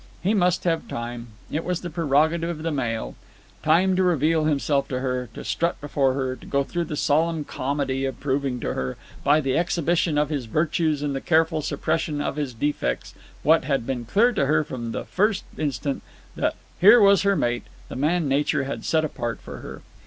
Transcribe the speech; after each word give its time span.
He 0.23 0.33
must 0.33 0.63
have 0.63 0.87
time, 0.87 1.27
it 1.51 1.63
was 1.63 1.81
the 1.81 1.91
prerogative 1.91 2.49
of 2.49 2.63
the 2.63 2.71
male; 2.71 3.13
time 3.61 3.95
to 3.95 4.01
reveal 4.01 4.45
himself 4.45 4.87
to 4.87 4.99
her, 4.99 5.29
to 5.35 5.43
strut 5.45 5.79
before 5.79 6.13
her, 6.13 6.35
to 6.37 6.45
go 6.47 6.63
through 6.63 6.85
the 6.85 6.95
solemn 6.95 7.43
comedy 7.43 8.05
of 8.05 8.19
proving 8.19 8.59
to 8.61 8.73
her, 8.73 8.97
by 9.23 9.39
the 9.41 9.55
exhibition 9.55 10.17
of 10.17 10.29
his 10.31 10.45
virtues 10.45 11.03
and 11.03 11.15
the 11.15 11.21
careful 11.21 11.61
suppression 11.61 12.19
of 12.19 12.35
his 12.35 12.55
defects, 12.55 13.13
what 13.43 13.65
had 13.65 13.85
been 13.85 14.05
clear 14.05 14.31
to 14.31 14.47
her 14.47 14.63
from 14.63 14.91
the 14.91 15.05
first 15.05 15.43
instant, 15.55 16.01
that 16.35 16.55
here 16.79 16.99
was 16.99 17.21
her 17.21 17.35
mate, 17.35 17.65
the 17.87 17.95
man 17.95 18.27
nature 18.27 18.63
had 18.63 18.83
set 18.83 19.05
apart 19.05 19.39
for 19.39 19.57
her. 19.57 19.83